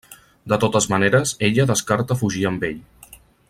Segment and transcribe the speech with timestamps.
[0.53, 2.85] De totes maneres ella descarta fugir amb ell.